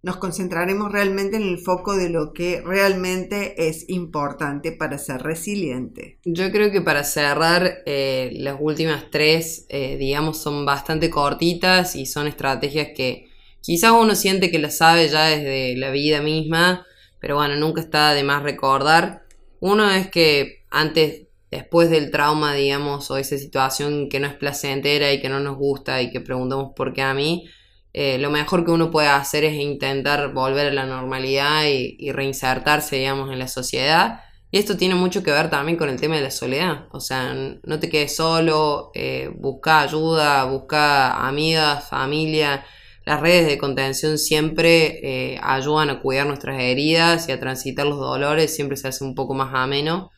[0.03, 6.19] nos concentraremos realmente en el foco de lo que realmente es importante para ser resiliente.
[6.25, 12.07] Yo creo que para cerrar, eh, las últimas tres, eh, digamos, son bastante cortitas y
[12.07, 13.31] son estrategias que
[13.67, 16.87] quizás uno siente que las sabe ya desde la vida misma,
[17.19, 19.25] pero bueno, nunca está de más recordar.
[19.59, 25.13] Uno es que antes, después del trauma, digamos, o esa situación que no es placentera
[25.13, 27.49] y que no nos gusta y que preguntamos por qué a mí,
[27.93, 32.97] eh, lo mejor que uno puede hacer es intentar volver a la normalidad y, reinsertarse,
[32.97, 34.21] digamos, en la sociedad.
[34.53, 36.87] Y esto tiene mucho que ver también con el tema de la soledad.
[36.93, 42.65] O sea, no te quedes solo, eh, busca ayuda, busca amigas, familia.
[43.07, 44.99] Las redes de contención siempre
[45.35, 49.15] eh, ayudan a cuidar nuestras heridas y a transitar los dolores, siempre se hace un
[49.15, 50.11] poco más ameno.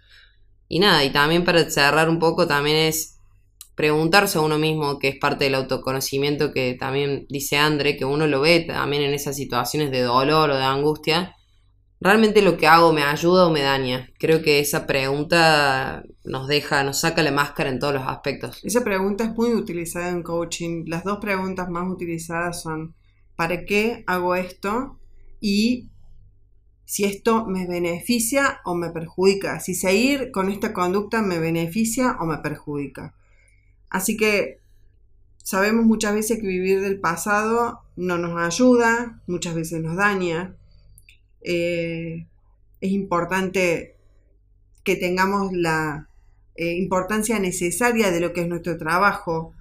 [0.69, 3.19] Y nada, y también para cerrar un poco, también es
[3.75, 8.27] preguntarse a uno mismo, que es parte del autoconocimiento que también dice André, que uno
[8.27, 11.37] lo ve también en esas situaciones de dolor o de angustia,
[12.01, 14.11] ¿realmente lo que hago me ayuda o me daña?
[14.19, 18.61] Creo que esa pregunta nos deja, nos saca la máscara en todos los aspectos.
[18.65, 20.85] Esa pregunta es muy utilizada en coaching.
[20.87, 22.95] Las dos preguntas más utilizadas son,
[23.37, 24.99] ¿para qué hago esto?
[25.41, 25.91] Y
[26.85, 32.25] si esto me beneficia o me perjudica, si seguir con esta conducta me beneficia o
[32.25, 33.15] me perjudica.
[33.91, 34.61] Así que
[35.43, 40.57] sabemos muchas veces que vivir del pasado no nos ayuda, muchas veces nos daña.
[41.43, 42.27] Eh,
[42.81, 43.97] es importante
[44.85, 46.09] que tengamos la
[46.55, 49.53] eh, importancia necesaria de lo que es nuestro trabajo,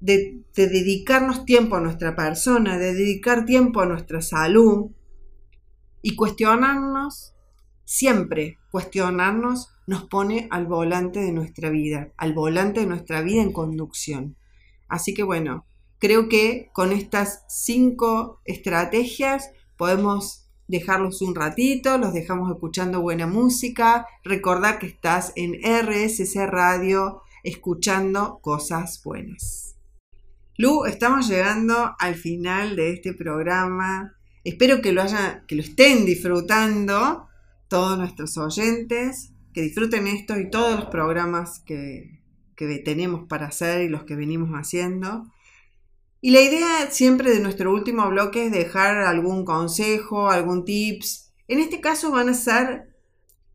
[0.00, 4.90] de, de, dedicarnos tiempo a nuestra persona, de dedicar tiempo a nuestra salud
[6.02, 7.34] y cuestionarnos,
[7.84, 13.52] siempre cuestionarnos nos pone al volante de nuestra vida, al volante de nuestra vida en
[13.52, 14.36] conducción.
[14.88, 15.66] Así que bueno,
[15.98, 20.41] creo que con estas cinco estrategias podemos
[20.72, 28.40] dejarlos un ratito, los dejamos escuchando buena música, recordar que estás en RSC Radio escuchando
[28.42, 29.76] cosas buenas.
[30.56, 34.16] Lu, estamos llegando al final de este programa.
[34.42, 37.28] Espero que lo haya, que lo estén disfrutando
[37.68, 42.20] todos nuestros oyentes que disfruten esto y todos los programas que,
[42.84, 45.26] tenemos para hacer y los que venimos haciendo.
[46.24, 51.34] Y la idea siempre de nuestro último bloque es dejar algún consejo, algún tips.
[51.48, 52.96] En este caso van a ser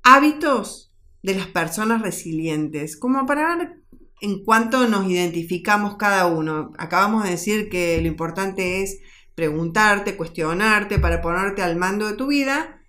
[0.04, 3.82] hábitos de las personas resilientes, como para ver
[4.20, 6.74] en cuánto nos identificamos cada uno.
[6.78, 9.00] Acabamos de decir que lo importante es
[9.34, 12.82] preguntarte, cuestionarte para ponerte al mando de tu vida.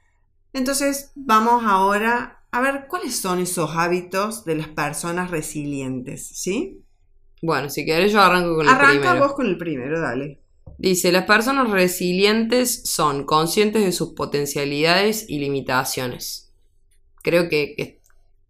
[0.53, 6.27] Entonces vamos ahora a ver, ¿cuáles son esos hábitos de las personas resilientes?
[6.27, 6.83] ¿Sí?
[7.43, 9.09] Bueno, si querés yo arranco con el primero.
[9.09, 10.41] Arranca vos con el primero, dale.
[10.79, 16.53] Dice, las personas resilientes son conscientes de sus potencialidades y limitaciones.
[17.23, 17.99] Creo que,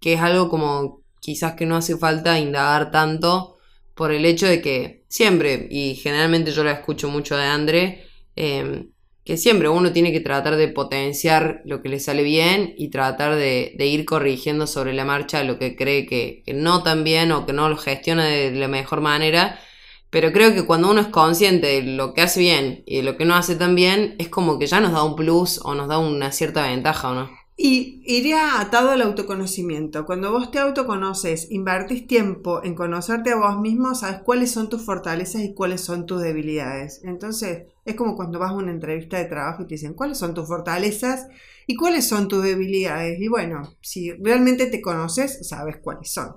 [0.01, 3.57] que, es algo como quizás que no hace falta indagar tanto
[3.95, 8.89] por el hecho de que siempre, y generalmente yo la escucho mucho de André, eh,
[9.29, 13.35] que siempre uno tiene que tratar de potenciar lo que le sale bien y tratar
[13.37, 17.53] de, ir corrigiendo sobre la marcha lo que cree que, no tan bien o que
[17.53, 19.61] no lo gestiona de la mejor manera.
[20.09, 23.19] Pero creo que cuando uno es consciente de lo que hace bien y de lo
[23.19, 25.89] que no hace tan bien, es como que ya nos da un plus o nos
[25.89, 27.31] da una cierta ventaja, ¿o no?
[27.61, 30.07] Y iría atado al autoconocimiento.
[30.07, 34.87] Cuando vos te autoconoces, invertís tiempo en conocerte a vos mismo, sabes cuáles son tus
[34.87, 37.03] fortalezas y cuáles son tus debilidades.
[37.05, 40.35] Entonces, es como cuando vas a una entrevista de trabajo y te dicen cuáles son
[40.35, 41.27] tus fortalezas
[41.67, 43.19] y cuáles son tus debilidades.
[43.21, 46.37] Y bueno, si realmente te conoces, sabes cuáles son.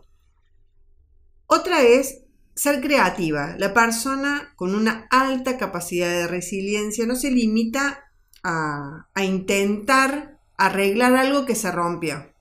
[1.47, 2.23] Otra es
[2.55, 3.55] ser creativa.
[3.57, 8.11] La persona con una alta capacidad de resiliencia no se limita
[8.43, 12.33] a, intentar arreglar algo que se rompió.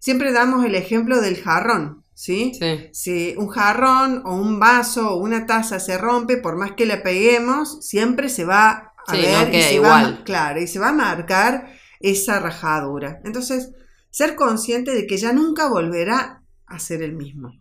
[0.00, 2.52] Siempre damos el ejemplo del jarrón, ¿sí?
[2.92, 6.96] Si un jarrón o un vaso o una taza se rompe, por más que le
[6.96, 10.20] peguemos, siempre se va a ver y se igual.
[10.20, 11.68] Va, claro, y se va a marcar
[12.00, 13.20] esa rajadura.
[13.24, 13.72] Entonces,
[14.10, 17.52] ser consciente de que ya nunca volverá a ser el mismo.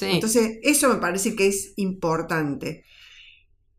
[0.00, 2.84] Entonces, eso me parece que es importante.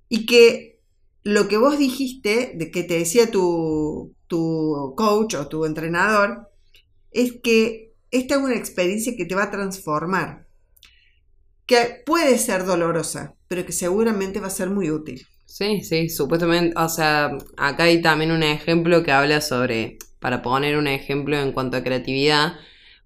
[0.10, 0.82] Y que
[1.24, 6.50] lo que vos dijiste, de que te decía tu, tu coach o tu entrenador,
[7.12, 7.85] es que
[8.17, 10.47] esta es una experiencia que te va a transformar,
[11.65, 15.25] que puede ser dolorosa, pero que seguramente va a ser muy útil.
[15.45, 20.78] Sí, sí, supuestamente, o sea, acá hay también un ejemplo que habla sobre, para poner
[20.78, 22.54] un ejemplo en cuanto a creatividad,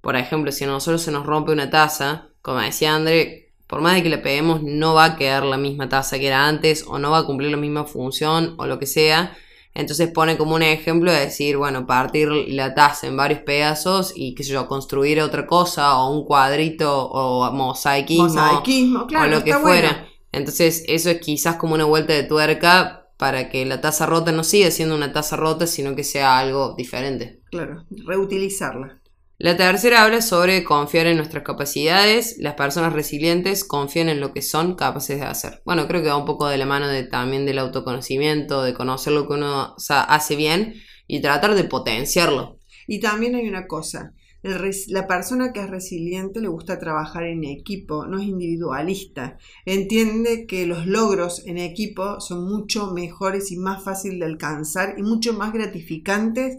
[0.01, 3.95] por ejemplo, si a nosotros se nos rompe una taza, como decía André, por más
[3.95, 6.97] de que le peguemos, no va a quedar la misma taza que era antes, o
[6.97, 9.37] no va a cumplir la misma función, o lo que sea,
[9.73, 14.35] entonces pone como un ejemplo de decir, bueno, partir la taza en varios pedazos y,
[14.35, 19.43] qué sé yo, construir otra cosa o un cuadrito o mosaicismo, mosaicismo claro, o lo
[19.43, 20.07] que fuera.
[20.31, 24.43] Entonces eso es quizás como una vuelta de tuerca para que la taza rota no
[24.43, 27.41] siga siendo una taza rota, sino que sea algo diferente.
[27.51, 28.98] Claro, reutilizarla.
[29.41, 32.35] La tercera habla sobre confiar en nuestras capacidades.
[32.39, 35.61] Las personas resilientes confían en lo que son capaces de hacer.
[35.63, 39.29] Bueno, creo que va un poco de la mano también del autoconocimiento, de conocer lo
[39.29, 40.73] que uno hace bien
[41.07, 42.59] y tratar de potenciarlo.
[42.85, 48.07] Y también hay una cosa, la persona que es resiliente le gusta trabajar en equipo,
[48.07, 49.37] no es individualista.
[49.65, 55.03] Entiende que los logros en equipo son mucho mejores y más fáciles de alcanzar y
[55.03, 56.57] mucho más gratificantes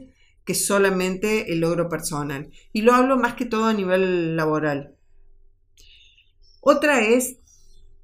[0.51, 2.51] que solamente el logro personal.
[2.73, 4.97] Y lo hablo más que todo a nivel laboral.
[6.61, 7.37] Otra es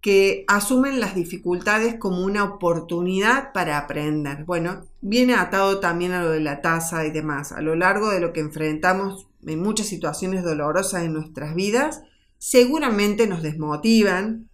[0.00, 4.44] que asumen las dificultades como una oportunidad para aprender.
[4.44, 7.50] Bueno, viene atado también a lo de la tasa y demás.
[7.50, 12.02] A lo largo de lo que enfrentamos en muchas situaciones dolorosas en nuestras vidas,
[12.38, 14.50] seguramente nos desmotivan,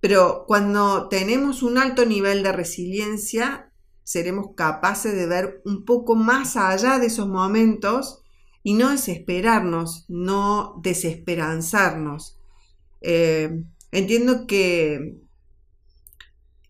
[0.00, 3.65] pero cuando tenemos un alto nivel de resiliencia,
[4.06, 8.22] seremos capaces de ver un poco más allá de esos momentos
[8.62, 12.38] y no desesperarnos, no desesperanzarnos.
[13.00, 15.16] Eh, entiendo que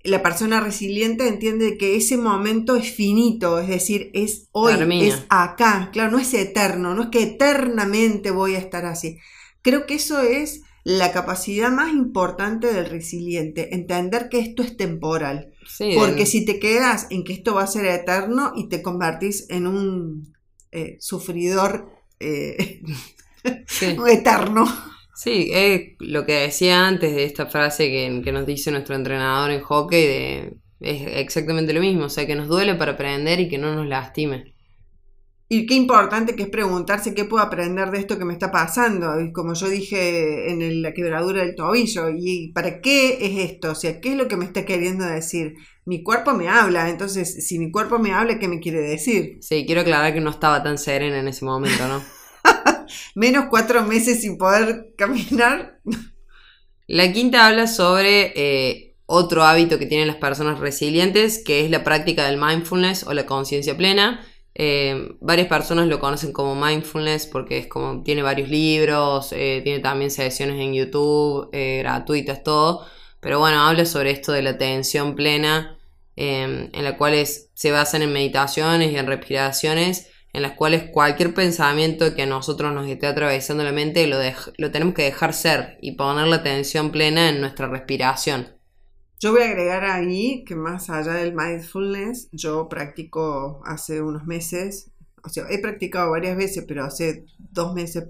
[0.03, 4.73] la persona resiliente entiende que ese momento es finito, es decir, es hoy,
[5.03, 9.19] es acá, claro, no es eterno, no es que eternamente voy a estar así.
[9.61, 15.53] Creo que eso es la capacidad más importante del resiliente, entender que esto es temporal.
[15.95, 19.67] Porque si te quedas en que esto va a ser eterno y te convertís en
[19.67, 20.35] un
[20.73, 22.83] eh, sufridor eh,
[24.09, 24.67] eterno.
[25.15, 29.51] Sí, es lo que decía antes de esta frase que, que, nos dice nuestro entrenador
[29.51, 33.49] en hockey, de, es exactamente lo mismo, o sea, que nos duele para aprender y
[33.49, 34.56] que no nos lastime.
[35.49, 39.21] Y qué importante que es preguntarse qué puedo aprender de esto que me está pasando.
[39.21, 43.71] Y como yo dije en la quebradura del tobillo, ¿y para qué es esto?
[43.71, 45.55] O sea, ¿qué es lo que me está queriendo decir?
[45.85, 49.39] Mi cuerpo me habla, entonces si mi cuerpo me habla, ¿qué me quiere decir?
[49.41, 52.03] Sí, quiero aclarar que no estaba tan serena en ese momento, ¿no?
[53.15, 55.79] Menos cuatro meses sin poder caminar.
[56.89, 61.85] La quinta habla sobre eh, otro hábito que tienen las personas resilientes, que es la
[61.85, 64.27] práctica del mindfulness o la conciencia plena
[64.59, 69.81] eh, varias personas lo conocen como mindfulness porque es como tiene varios libros, eh, tiene
[69.81, 72.87] también sesiones en YouTube eh, gratuitas, todo.
[73.21, 75.79] Pero bueno, habla sobre esto de la atención plena,
[76.17, 81.35] em, en la cual se basan en meditaciones y en respiraciones, en las cuales cualquier
[81.35, 84.19] pensamiento que a nosotros nos esté atravesando la mente lo,
[84.57, 88.56] lo tenemos que dejar ser y poner la atención plena en nuestra respiración.
[89.27, 94.93] Yo voy a agregar ahí que más allá del mindfulness, yo practico hace unos meses,
[95.25, 98.05] o sea, he practicado varias veces, pero hace dos meses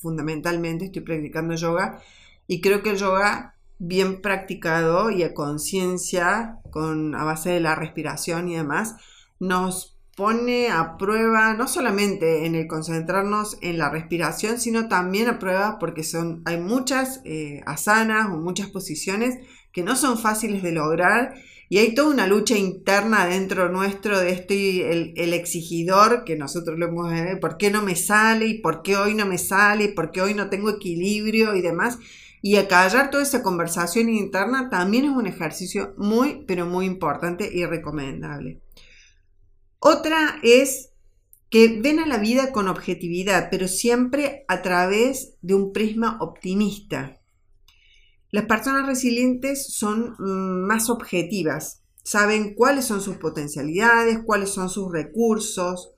[0.00, 2.00] fundamentalmente estoy practicando yoga.
[2.46, 7.74] Y creo que el yoga bien practicado y a conciencia, con a base de la
[7.74, 8.94] respiración y demás,
[9.40, 15.40] nos pone a prueba no solamente en el concentrarnos en la respiración, sino también a
[15.40, 19.40] prueba porque son, hay muchas eh, asanas o muchas posiciones
[19.72, 21.34] que no son fáciles de lograr
[21.72, 26.88] y hay toda una lucha interna dentro nuestro de este, el, exigidor, que nosotros lo
[26.88, 28.46] hemos, eh, ¿por qué no me sale?
[28.48, 29.84] ¿Y por qué hoy no me sale?
[29.84, 31.54] ¿Y por qué hoy no tengo equilibrio?
[31.54, 32.00] Y demás.
[32.42, 37.64] Y acallar toda esa conversación interna también es un ejercicio muy, pero muy importante y
[37.64, 38.60] recomendable.
[39.78, 40.90] Otra es
[41.50, 47.19] que ven a la vida con objetividad, pero siempre a través de un prisma optimista.
[48.30, 54.92] Las personas resilientes son mm, más objetivas, saben cuáles son sus potencialidades, cuáles son sus
[54.92, 55.92] recursos,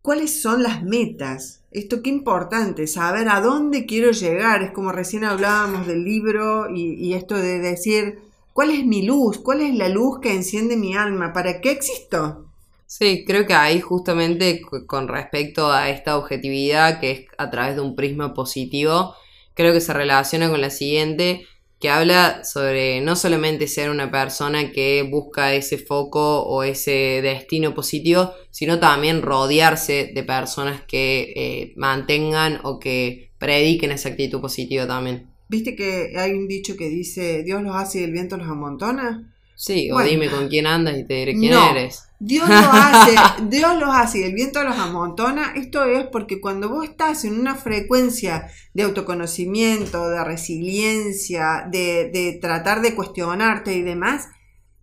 [0.00, 1.62] cuáles son las metas.
[1.70, 4.62] Esto qué importante, saber a dónde quiero llegar.
[4.62, 8.18] Es como recién hablábamos del libro y, y esto de decir,
[8.52, 9.38] ¿cuál es mi luz?
[9.38, 11.32] ¿Cuál es la luz que enciende mi alma?
[11.32, 12.46] ¿Para qué existo?
[12.86, 17.82] Sí, creo que ahí justamente con respecto a esta objetividad que es a través de
[17.82, 19.14] un prisma positivo,
[19.56, 21.46] creo que se relaciona con la siguiente,
[21.80, 27.74] que habla sobre no solamente ser una persona que busca ese foco o ese destino
[27.74, 34.86] positivo, sino también rodearse de personas que eh, mantengan o que prediquen esa actitud positiva
[34.86, 35.26] también.
[35.48, 39.35] ¿Viste que hay un dicho que dice Dios los hace y el viento los amontona?
[39.56, 42.06] Sí, o dime con quién andas y te diré quién eres.
[42.18, 43.14] Dios lo hace,
[43.48, 45.54] Dios los hace y el viento los amontona.
[45.56, 52.82] Esto es porque cuando vos estás en una frecuencia de autoconocimiento, de resiliencia, de, tratar
[52.82, 54.28] de cuestionarte y demás,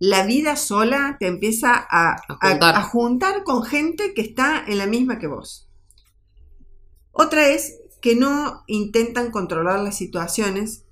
[0.00, 3.44] la vida sola te empieza a, a, juntar.
[3.44, 5.68] con gente que está en la misma que vos.
[7.12, 10.83] Otra es que no intentan controlar las situaciones,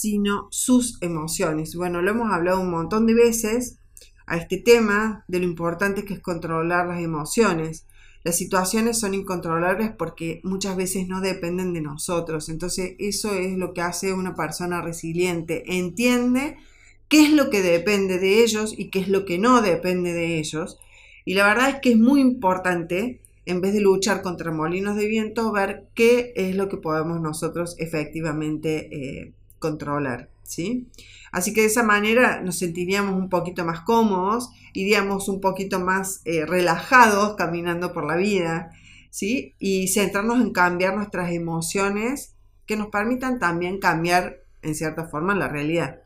[0.00, 1.76] sino sus emociones.
[1.76, 3.78] Bueno, lo hemos hablado un montón de veces
[4.26, 7.86] a este tema de lo importante que es controlar las emociones.
[8.24, 12.48] Las situaciones son incontrolables porque muchas veces no dependen de nosotros.
[12.48, 15.64] Entonces eso es lo que hace una persona resiliente.
[15.66, 16.56] Entiende
[17.08, 20.38] qué es lo que depende de ellos y qué es lo que no depende de
[20.38, 20.78] ellos.
[21.26, 25.08] Y la verdad es que es muy importante, en vez de luchar contra molinos de
[25.08, 30.28] viento, ver qué es lo que podemos nosotros efectivamente eh, controlar.
[30.50, 30.88] ¿sí?
[31.30, 36.22] Así que de esa manera nos sentiríamos un poquito más cómodos, iríamos un poquito más
[36.24, 38.72] eh, relajados caminando por la vida,
[39.10, 39.54] ¿sí?
[39.58, 42.34] Y centrarnos en cambiar nuestras emociones
[42.66, 46.00] que nos permitan también cambiar en cierta forma la realidad.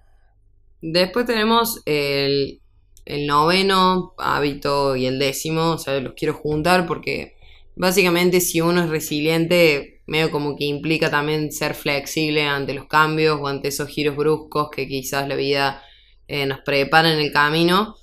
[0.82, 2.60] Después tenemos el,
[3.06, 7.36] el noveno hábito y el décimo, o sea, los quiero juntar porque
[7.76, 13.38] básicamente si uno es resiliente medio como que implica también ser flexible ante los cambios
[13.40, 15.82] o ante esos giros bruscos que quizás la vida
[16.28, 17.96] eh, nos prepara en el camino.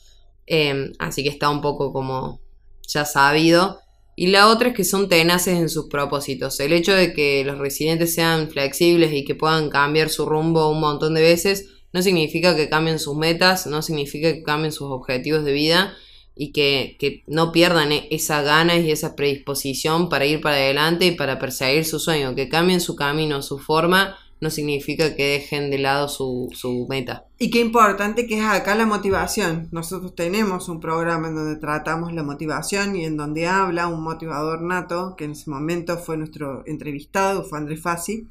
[0.45, 2.41] Em, así que está un poco como
[2.88, 3.80] ya sabido.
[4.16, 6.60] Y la otra es que son tenaces en sus propósitos.
[6.60, 10.80] El hecho de que los residentes sean flexibles y que puedan cambiar su rumbo un
[10.80, 15.43] montón de veces no significa que cambien sus metas, no significa que cambien sus objetivos
[15.43, 15.95] de vida
[16.41, 21.11] y que, no pierdan e-, esa ganas y esa predisposición para ir para adelante y
[21.11, 25.77] para perseguir su sueño, que cambien su camino, su forma, no significa que dejen de
[25.77, 27.25] lado su, su, meta.
[27.37, 29.67] Y qué importante que es acá la motivación.
[29.71, 34.63] Nosotros tenemos un programa en donde tratamos la motivación y en donde habla un motivador
[34.63, 38.27] nato, que en ese momento fue nuestro entrevistado, fue Andrés Fassi.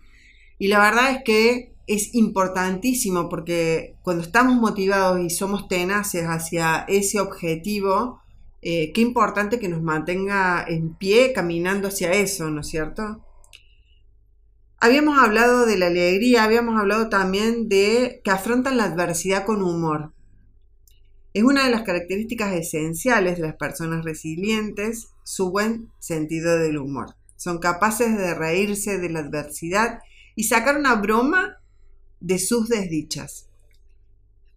[0.59, 6.85] Y la verdad es que es importantísimo porque cuando estamos motivados y somos tenaces hacia
[6.87, 8.21] ese objetivo,
[8.63, 13.27] eh, qué importante que nos mantenga en pie caminando hacia eso, ¿no es cierto?
[14.79, 20.13] Habíamos hablado de la alegría, habíamos hablado también de que afrontan la adversidad con humor.
[21.35, 27.17] Es una de las características esenciales de las personas resilientes, su buen sentido del humor.
[27.35, 29.99] Son capaces de reírse de la adversidad
[30.37, 31.60] y sacar una broma
[32.21, 33.49] de sus desdichas.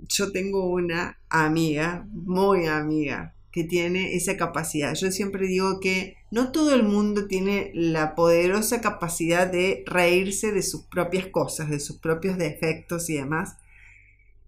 [0.10, 4.96] Yo tengo una amiga, muy amiga, que tiene esa capacidad.
[4.96, 10.64] Yo siempre digo que no todo el mundo tiene la poderosa capacidad de reírse de
[10.64, 13.58] sus propias cosas, de sus propios defectos y demás.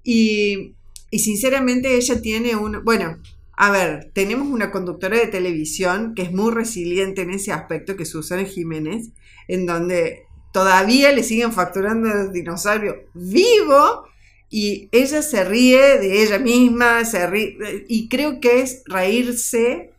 [0.04, 0.74] Y,
[1.12, 2.84] y sinceramente ella tiene un...
[2.84, 3.20] Bueno,
[3.58, 8.04] a ver, tenemos una conductora de televisión que es muy resiliente en ese aspecto, que
[8.04, 9.12] es Susana Jiménez,
[9.48, 10.25] en donde
[10.56, 14.08] todavía le siguen facturando el dinosaurio vivo
[14.50, 17.58] y ella se ríe de ella misma, se ríe,
[17.90, 19.92] y creo que es reírse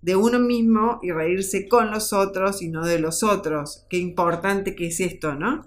[0.00, 3.86] de uno mismo y reírse con los otros y no de los otros.
[3.88, 5.64] Qué importante que es esto, ¿no?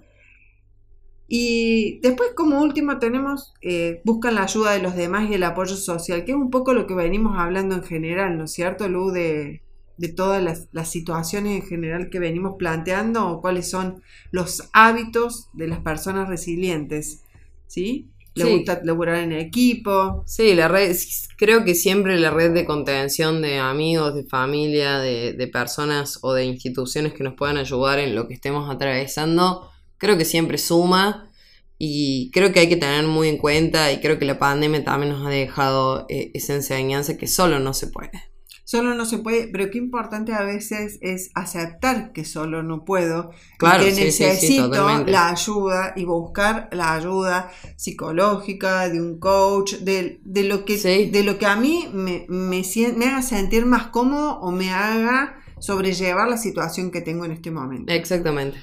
[1.26, 5.76] Y después como último tenemos, eh, buscan la ayuda de los demás y el apoyo
[5.76, 9.12] social, que es un poco lo que venimos hablando en general, ¿no es cierto, Lu?
[9.12, 9.62] De,
[9.96, 15.68] de todas las, situaciones en general que venimos planteando o cuáles son los hábitos de
[15.68, 17.22] las personas resilientes.
[17.66, 18.10] ¿sí?
[18.34, 18.52] Le Sí.
[18.52, 20.22] gusta laburar en equipo.
[20.26, 20.94] Sí, la red,
[21.38, 26.34] creo que siempre la red de contención de amigos, de familia, de, de personas o
[26.34, 31.30] de instituciones que nos puedan ayudar en lo que estemos atravesando, creo que siempre suma
[31.78, 35.12] y creo que hay que tener muy en cuenta y creo que la pandemia también
[35.12, 38.35] nos ha dejado eh, esa enseñanza que solo no se puede.
[38.68, 43.30] Solo no se puede, pero qué importante a veces es aceptar que solo no puedo,
[43.58, 49.20] Claro, que sí, sí, sí, necesito la ayuda y buscar la ayuda psicológica de un
[49.20, 52.64] coach, de, de lo, que, de lo que a mí me, me,
[52.96, 57.52] me haga sentir más cómodo o me haga sobrellevar la situación que tengo en este
[57.52, 57.92] momento.
[57.92, 58.58] Exactamente.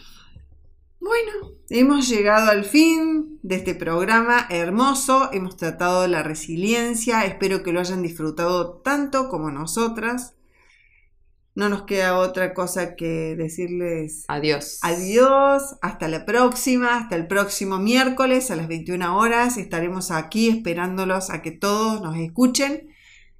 [1.04, 5.30] Bueno, hemos llegado al fin de este programa hermoso.
[5.34, 7.26] Hemos tratado la resiliencia.
[7.26, 10.36] Espero que lo hayan disfrutado tanto como nosotras.
[11.56, 14.80] No nos queda otra cosa que decirles Adiós.
[14.82, 15.76] adiós.
[15.82, 16.96] Hasta la próxima.
[16.96, 19.58] Hasta el próximo miércoles a las 21 horas.
[19.58, 22.93] Estaremos aquí esperándolos a que todos nos escuchen.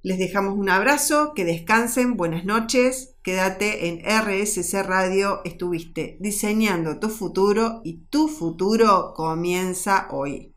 [0.04, 7.08] Les dejamos un abrazo, que descansen, buenas noches, quédate en RSC Radio, estuviste diseñando tu
[7.08, 10.53] futuro y tu futuro comienza hoy.